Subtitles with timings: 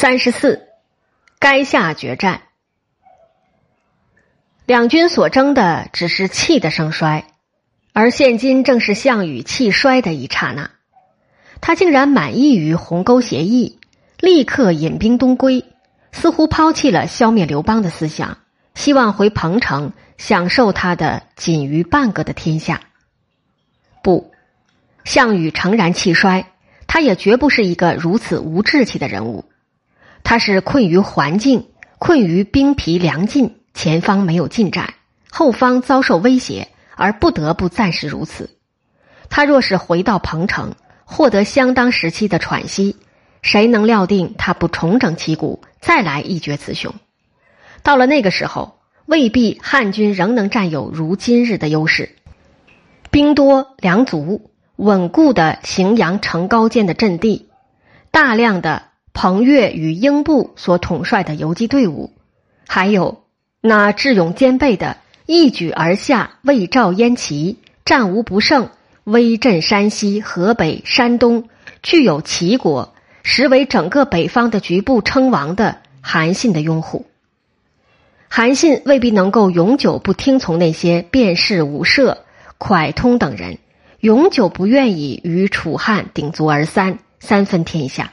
[0.00, 0.68] 三十四，
[1.40, 2.42] 垓下决战。
[4.64, 7.26] 两军所争的只是气的盛衰，
[7.92, 10.70] 而现今正是项羽气衰的一刹那。
[11.60, 13.80] 他竟然满意于鸿沟协议，
[14.20, 15.64] 立刻引兵东归，
[16.12, 18.38] 似乎抛弃了消灭刘邦的思想，
[18.76, 22.82] 希望回彭城享受他的仅余半个的天下。
[24.04, 24.30] 不，
[25.04, 26.52] 项羽诚然气衰，
[26.86, 29.44] 他也绝不是一个如此无志气的人物。
[30.24, 31.68] 他是困于环境，
[31.98, 34.94] 困于兵疲粮尽，前方没有进展，
[35.30, 38.50] 后方遭受威胁，而不得不暂时如此。
[39.30, 42.96] 他若是回到彭城，获得相当时期的喘息，
[43.40, 46.94] 谁能料定他不重整旗鼓，再来一决雌雄？
[47.82, 52.16] 到了那个时候，未必汉军仍能占有如今日的优势，
[53.10, 57.48] 兵多粮足，稳固的荥阳城高建的阵地，
[58.10, 58.87] 大量的。
[59.20, 62.12] 彭越与英布所统帅的游击队伍，
[62.68, 63.24] 还有
[63.60, 68.70] 那智勇兼备的一举而下魏赵燕齐，战无不胜，
[69.02, 71.48] 威震山西、河北、山东，
[71.82, 72.94] 具有齐国，
[73.24, 77.04] 实为整个北方的局部称王的韩信的拥护。
[78.28, 82.18] 韩信未必能够永久不听从那些卞氏、武涉、
[82.56, 83.58] 蒯通等人，
[83.98, 88.12] 永久不愿意与楚汉鼎足而三，三分天下。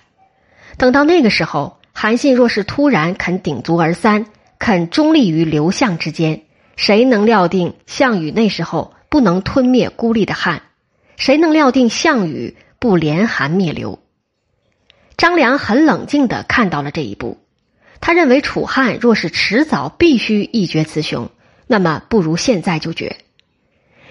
[0.78, 4.26] 等到那个时候，韩信若是突然肯鼎足而三，
[4.60, 6.42] 肯中立于刘项之间，
[6.76, 10.62] 谁能料定项羽那时候不能吞灭孤立的汉？
[11.16, 14.00] 谁能料定项羽不连韩灭刘？
[15.16, 17.38] 张良很冷静的看到了这一步，
[18.02, 21.30] 他认为楚汉若是迟早必须一决雌雄，
[21.68, 23.16] 那么不如现在就决。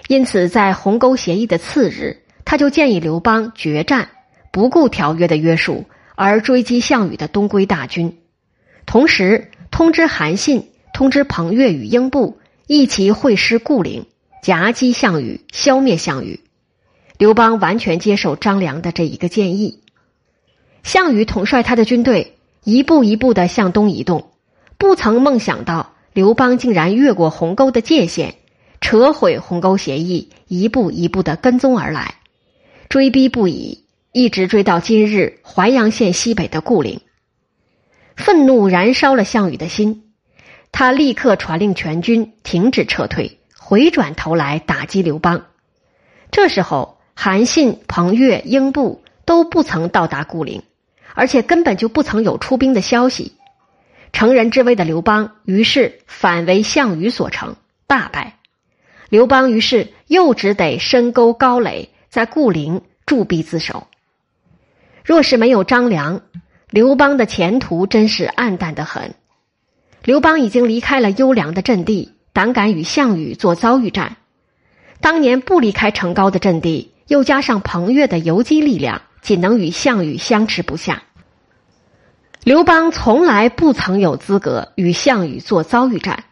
[0.07, 4.09] 因此，在鸿沟协议的次日，他就建议刘邦决战，
[4.51, 5.85] 不顾条约的约束。
[6.15, 8.17] 而追击项羽的东归大军，
[8.85, 14.05] 同时通知韩信、通知彭越与英布一齐会师固陵，
[14.41, 16.39] 夹击项羽，消灭项羽。
[17.17, 19.79] 刘邦完全接受张良的这一个建议。
[20.83, 24.31] 项羽统帅他的军队一步一步的向东移动，
[24.77, 28.35] 不曾梦想到刘邦竟然越过鸿沟的界限，
[28.81, 32.15] 扯毁鸿沟协议，一步一步的跟踪而来，
[32.89, 33.84] 追逼不已。
[34.17, 37.01] 一直追到今日淮阳县西北的固陵，
[38.15, 40.13] 愤怒燃烧了项羽的心，
[40.71, 45.47] 他立刻传令全军停止撤退，回转头来打击刘邦。
[46.31, 50.63] 这时候，韩信、彭越、英布都不曾到达固陵，
[51.13, 53.33] 而且根本就不曾有出兵的消息。
[54.13, 58.37] 乘人之危的刘邦于是反为项羽所成，大败。
[59.09, 63.87] 刘邦于是又只得深沟高垒，在固陵驻壁自守。
[65.05, 66.21] 若是没有张良，
[66.71, 69.13] 刘邦的前途真是暗淡的很。
[70.03, 74.17] 刘邦已经离开了优良的阵地，胆敢与项羽做遭遇战。
[75.01, 81.03] 当年不离开城高的阵地，又加上彭越的游击力量，仅能与项羽相持不下。
[82.43, 86.23] 刘邦从来不曾有资格与项羽做遭遇战。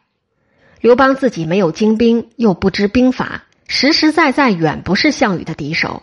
[0.81, 6.01] 刘邦自己没有精兵，又不知兵法，实实在在远不是项羽的敌手。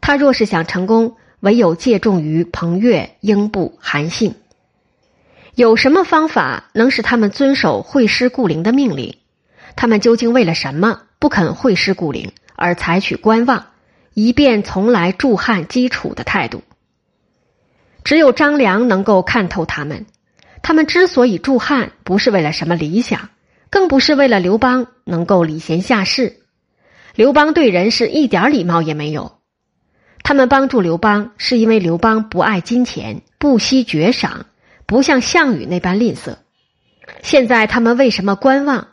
[0.00, 4.36] 他若是想成功，唯有借重于彭越、英布、韩信。
[5.56, 9.16] 有什么方法能使他们遵守会师固陵的命令？
[9.74, 13.66] 他们究竟为了什么不肯会师固陵，而采取观望，
[14.14, 16.62] 以便从来助汉基础的态度？
[18.04, 20.06] 只有张良能够看透他们。
[20.62, 23.30] 他们之所以助汉，不是为了什么理想，
[23.68, 26.38] 更不是为了刘邦能够礼贤下士。
[27.16, 29.41] 刘邦对人是一点礼貌也没有。
[30.22, 34.46] 他们帮助刘邦，是因为刘邦不爱金钱，不惜爵赏，
[34.86, 36.36] 不像项羽那般吝啬。
[37.22, 38.88] 现在他们为什么观望？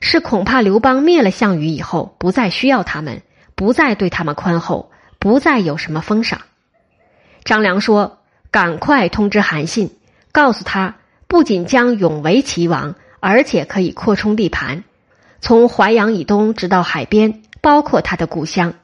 [0.00, 3.22] 是恐怕刘邦灭了项羽以后，不再需要他们，
[3.54, 4.90] 不再对他们宽厚，
[5.20, 6.40] 不再有什么封赏。
[7.44, 8.18] 张良说
[8.50, 9.96] ：“赶快通知韩信，
[10.32, 10.96] 告诉他，
[11.28, 14.82] 不仅将永为齐王，而且可以扩充地盘，
[15.40, 18.74] 从淮阳以东直到海边，包括他的故乡。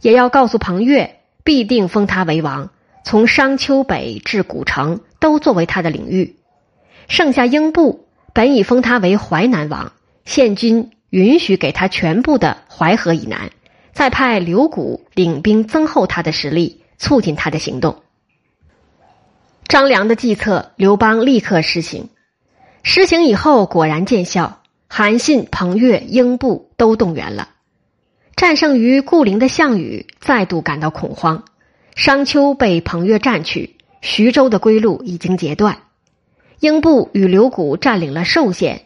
[0.00, 1.16] 也要告诉彭越。”
[1.48, 2.68] 必定封他为王，
[3.06, 6.36] 从商丘北至古城都作为他的领域。
[7.08, 9.94] 剩下英布本已封他为淮南王，
[10.26, 13.50] 现君允许给他全部的淮河以南，
[13.94, 18.02] 再派刘谷领兵增厚他的实力，促进他的行动。
[19.68, 22.10] 张良的计策，刘邦立刻实行。
[22.82, 27.48] 实行以后果然见效，韩信、彭越、英布都动员了。
[28.38, 31.42] 战胜于固陵的项羽再度感到恐慌，
[31.96, 35.78] 商丘被彭越占去，徐州的归路已经截断。
[36.60, 38.82] 英布与刘谷占领了寿县，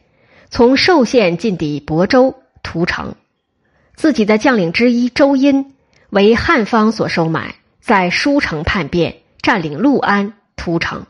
[0.48, 3.14] 从寿县进抵亳州屠城。
[3.94, 5.74] 自己的将领之一周殷
[6.08, 11.04] 为汉方所收买，在舒城叛变，占领六安屠城。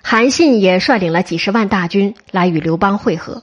[0.00, 3.42] 韩信也率领了几十万大军来与刘邦会合。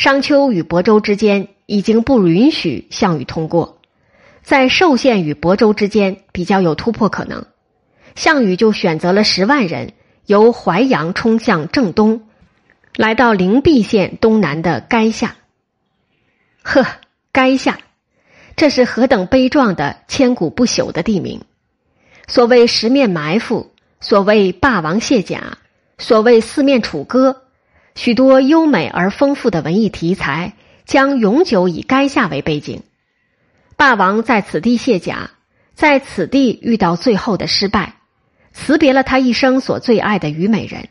[0.00, 3.82] 商丘与亳州之间已经不允许项羽通过，
[4.42, 7.44] 在寿县与亳州之间比较有突破可能，
[8.14, 9.92] 项羽就选择了十万人。
[10.24, 12.22] 由淮阳冲向正东，
[12.96, 15.36] 来到灵璧县东南的垓下。
[16.62, 16.86] 呵，
[17.30, 17.78] 垓下，
[18.56, 21.42] 这是何等悲壮的千古不朽的地名！
[22.26, 23.70] 所谓十面埋伏，
[24.00, 25.58] 所谓霸王卸甲，
[25.98, 27.42] 所谓四面楚歌，
[28.02, 30.54] 许多优美而丰富的文艺题材
[30.86, 32.82] 将永久以垓下为背景。
[33.76, 35.32] 霸王在此地卸甲，
[35.74, 37.96] 在此地遇到最后的失败。
[38.54, 40.88] 辞别了他一生所最爱的虞美人，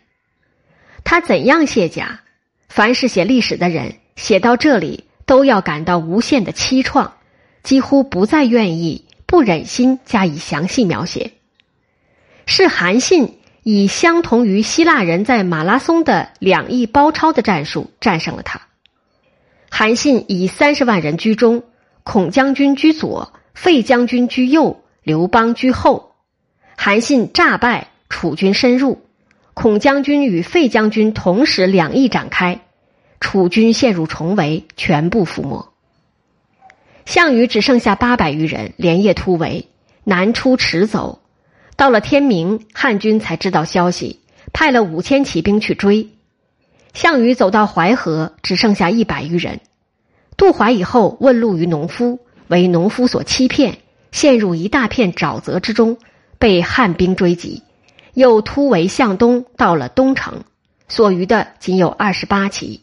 [1.04, 2.20] 他怎样卸甲？
[2.68, 7.14] 凡是写历史的人，写到这里都要感到无限的凄怆，
[7.64, 11.32] 几乎不再愿意、不忍心加以详细描写。
[12.46, 13.39] 是韩信
[13.72, 18.62] 以相同于希腊人在马拉松的两翼包抄的战术战胜了他。
[19.70, 21.62] 韩信以三十万人居中，
[22.04, 26.16] 孔将军居左，费将军居右，刘邦居后。
[26.76, 29.04] 韩信诈败，楚军深入，
[29.54, 32.62] 孔将军与费将军同时两翼展开，
[33.20, 35.72] 楚军陷入重围，全部覆没。
[37.06, 39.68] 项羽只剩下八百余人，连夜突围，
[40.06, 41.22] 南出迟走，
[41.80, 44.20] 到了天明，汉军才知道消息，
[44.52, 46.10] 派了五千骑兵去追。
[46.94, 49.62] 项羽走到淮河，只剩下一百余人，
[50.36, 53.78] 渡淮以后问路于农夫，为农夫所欺骗，
[54.12, 55.98] 陷入一大片沼泽之中。
[56.38, 57.64] 被汉兵追击，
[58.14, 60.44] 又突围向东，到了东城，
[60.90, 62.82] 所余的仅有二十八骑。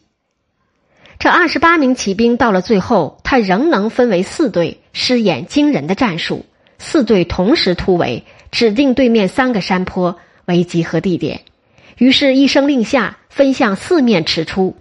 [1.19, 6.47] 这二十八名骑兵到了最后，他仍能分为四队，施演惊人的战术。
[6.79, 8.23] 四队同时突围，
[8.57, 11.41] 指定对面三个山坡为集合地点。
[11.99, 14.75] 于是，一声令下，分向四面驰出，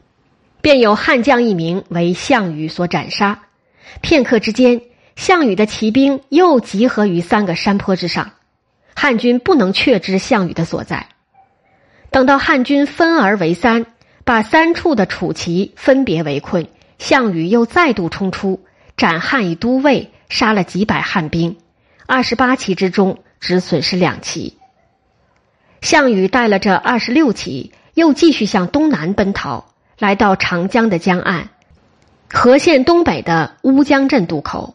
[0.63, 3.43] 便有汉将一名为项羽所斩杀。
[4.01, 4.81] 片刻之间，
[5.15, 8.31] 项羽的骑兵又集合于三个山坡之上。
[8.95, 11.09] 汉军不能确知项羽的所在。
[12.11, 13.85] 等到汉军分而为三，
[14.25, 16.67] 把三处的楚骑分别围困，
[16.99, 18.65] 项羽又再度冲出，
[18.97, 21.59] 斩汉以都尉，杀了几百汉兵。
[22.07, 24.59] 二十八骑之中，只损失两骑。
[25.81, 29.67] 项羽带了这二十六骑，又继续向东南奔逃，
[29.99, 31.51] 来到长江的江岸，
[32.33, 34.75] 河县东北的乌江镇渡口。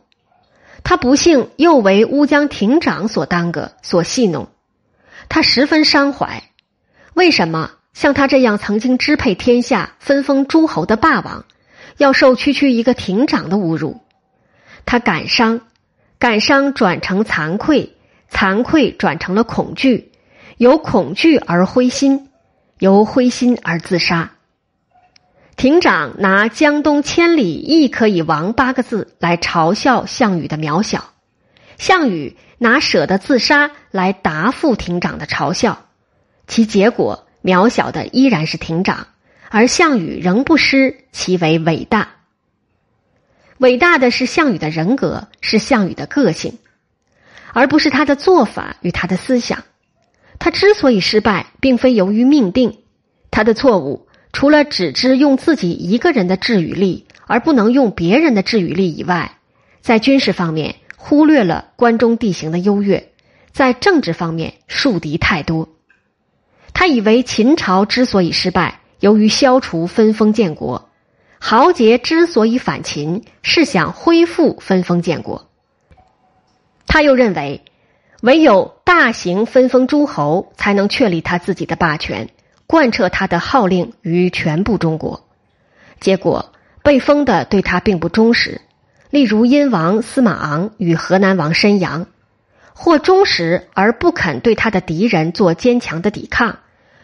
[0.83, 4.49] 他不幸又为乌江亭长所耽搁、所戏弄，
[5.29, 6.43] 他十分伤怀。
[7.13, 11.45] 为什么像他这样曾经支配天下、分封诸侯的霸王，
[11.97, 14.01] 要受区区一个亭长的侮辱？
[14.85, 15.61] 他感伤，
[16.17, 17.95] 感伤转成惭愧，
[18.31, 20.11] 惭愧转成了恐惧，
[20.57, 22.29] 由恐惧而灰心，
[22.79, 24.31] 由灰心而自杀。
[25.57, 31.11] 亭长拿“江东千里亦可以亡”八个字来嘲笑项羽的渺小，
[31.77, 35.85] 项羽拿“舍得自杀”来答复亭长的嘲笑，
[36.47, 39.07] 其结果渺小的依然是亭长，
[39.49, 42.15] 而项羽仍不失其为伟大。
[43.57, 46.57] 伟大的是项羽的人格，是项羽的个性，
[47.53, 49.63] 而不是他的做法与他的思想。
[50.39, 52.79] 他之所以失败，并非由于命定，
[53.29, 54.07] 他的错误。
[54.33, 59.37] 除了只知用自己一个人的智与力，而不能用别人的智与力以外，
[59.81, 63.11] 在军事方面忽略了关中地形的优越，
[63.51, 65.67] 在政治方面树敌太多。
[66.73, 70.87] 他以为秦朝之所以失败，由于消除分封建国；
[71.37, 75.50] 豪杰之所以反秦，是想恢复分封建国。
[76.93, 77.61] 他又认为，
[78.21, 82.27] 唯有大型分封诸侯，才能确立他自己的霸权。
[82.67, 85.25] 贯彻他的号令于全部中国，
[86.01, 86.51] 结果
[86.83, 88.59] 被封的对他并不忠实。
[89.09, 92.07] 例如殷王司马昂与河南王申阳，
[92.73, 96.57] 或忠实而不肯对他的敌人做坚强的抵抗，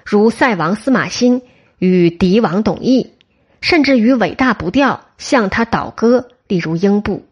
[0.03, 1.43] 如塞王司马欣
[1.79, 3.11] 与敌王董翳，
[3.61, 6.27] 甚至于伟大不掉向他倒戈。
[6.49, 7.25] 例如英布。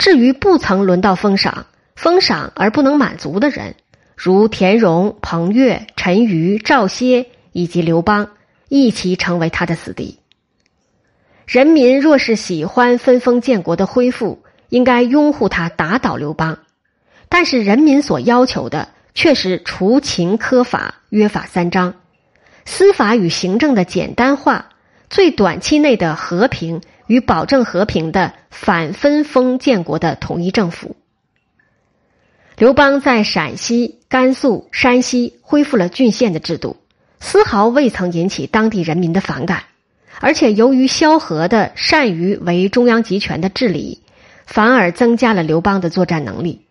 [0.00, 3.76] 至于不曾轮到封赏、封赏而不能满足的人，
[4.16, 7.28] 如田荣、彭越、陈馀、赵歇。
[7.52, 8.30] 以及刘邦
[8.68, 10.20] 一起成为他的死敌。
[11.48, 16.60] 人民若是喜欢分封建国的恢复，应该拥护他打倒刘邦。
[17.28, 21.92] 但是人民所要求的却是除秦苛法，约法三章，
[22.64, 24.66] 司法与行政的简单化，
[25.08, 26.80] 最短期内的和平
[27.10, 30.94] 与保证和平的反分封建国的统一政府。
[32.56, 36.76] 刘邦在陕西、甘肃、山西恢复了郡县的制度，
[37.18, 39.64] 丝毫未曾引起当地人民的反感，
[40.20, 44.02] 而且由于萧何的善于为中央集权的治理，
[44.46, 46.64] 反而增加了刘邦的作战能力。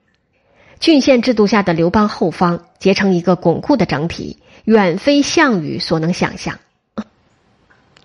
[0.80, 6.60] 郡县制度下的刘邦后方结成一个巩固的整体，远非项羽所能想象。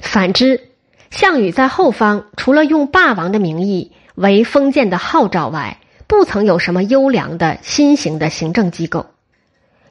[0.01, 0.71] 反之，
[1.15, 5.79] 项羽在后方除了用霸王的名义为封建的号召外，
[6.09, 9.07] 不曾有什么优良的新型的行政机构，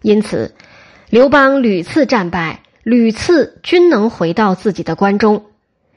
[0.01, 0.53] 因此，
[1.09, 5.45] 刘邦屡次战败，屡次均能回到自己的关中。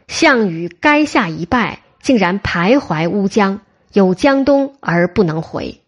[0.06, 5.80] 项羽垓下一败，竟然徘徊乌江，有江东而不能回。